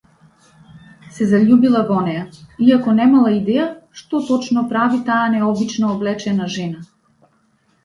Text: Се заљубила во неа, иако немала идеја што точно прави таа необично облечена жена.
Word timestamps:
Се 1.17 1.27
заљубила 1.33 1.81
во 1.89 1.97
неа, 2.07 2.23
иако 2.69 2.95
немала 3.01 3.35
идеја 3.37 3.67
што 4.01 4.23
точно 4.31 4.65
прави 4.75 5.03
таа 5.13 5.29
необично 5.37 5.95
облечена 5.99 6.51
жена. 6.59 6.85